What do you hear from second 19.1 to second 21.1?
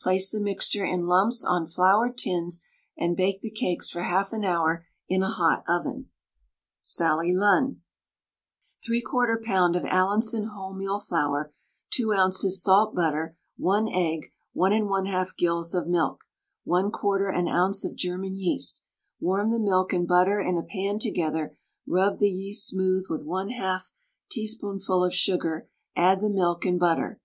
Warm the milk and butter in a pan